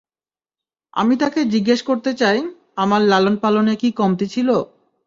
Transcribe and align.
আমি 0.93 1.13
তাকে 1.17 1.39
জিজ্ঞাসা 1.53 1.85
করতে 1.85 2.11
চাই, 2.13 2.37
আমার 2.75 3.01
লালন-পালনে 3.03 3.73
কি 3.75 3.89
কমতি 3.91 4.25
ছিল। 4.27 4.49